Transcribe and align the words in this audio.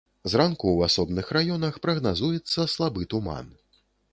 Зранку 0.31 0.69
ў 0.77 0.91
асобных 0.91 1.29
раёнах 1.37 1.77
прагназуецца 1.85 2.67
слабы 2.77 3.01
туман. 3.13 3.57